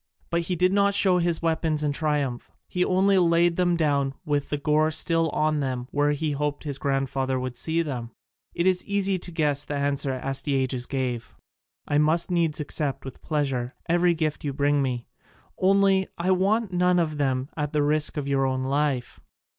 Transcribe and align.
But 0.31 0.41
he 0.41 0.55
did 0.55 0.73
not 0.73 0.95
show 0.95 1.19
his 1.19 1.43
weapons 1.43 1.83
in 1.83 1.91
triumph: 1.91 2.49
he 2.67 2.83
only 2.83 3.19
laid 3.19 3.55
them 3.55 3.77
down 3.77 4.15
with 4.25 4.49
the 4.49 4.57
gore 4.57 4.89
still 4.89 5.29
on 5.29 5.59
them 5.59 5.87
where 5.91 6.13
he 6.13 6.31
hoped 6.31 6.63
his 6.63 6.79
grandfather 6.79 7.39
would 7.39 7.55
see 7.55 7.83
them. 7.83 8.09
It 8.55 8.65
is 8.65 8.83
easy 8.85 9.19
to 9.19 9.31
guess 9.31 9.63
the 9.63 9.75
answer 9.75 10.09
Astyages 10.11 10.87
gave: 10.87 11.35
"I 11.87 11.99
must 11.99 12.31
needs 12.31 12.59
accept 12.59 13.05
with 13.05 13.21
pleasure 13.21 13.75
every 13.87 14.15
gift 14.15 14.43
you 14.43 14.53
bring 14.53 14.81
me, 14.81 15.05
only 15.59 16.07
I 16.17 16.31
want 16.31 16.73
none 16.73 16.97
of 16.97 17.19
them 17.19 17.49
at 17.55 17.71
the 17.71 17.83
risk 17.83 18.17
of 18.17 18.27
your 18.27 18.47
own 18.47 18.63
life." 18.63 19.19